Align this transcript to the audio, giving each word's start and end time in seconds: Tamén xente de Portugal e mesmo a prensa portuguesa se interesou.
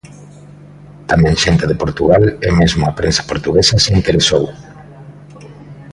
Tamén 1.11 1.35
xente 1.43 1.65
de 1.67 1.79
Portugal 1.81 2.23
e 2.47 2.49
mesmo 2.59 2.81
a 2.85 2.95
prensa 2.99 3.27
portuguesa 3.31 3.75
se 3.83 3.89
interesou. 3.99 4.43